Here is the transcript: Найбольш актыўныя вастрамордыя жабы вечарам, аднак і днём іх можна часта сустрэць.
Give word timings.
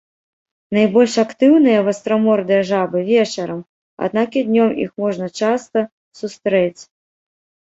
Найбольш 0.75 1.13
актыўныя 1.23 1.79
вастрамордыя 1.87 2.61
жабы 2.71 2.97
вечарам, 3.11 3.59
аднак 4.09 4.29
і 4.41 4.43
днём 4.49 4.69
іх 4.87 4.91
можна 5.05 5.27
часта 5.39 5.79
сустрэць. 6.23 6.81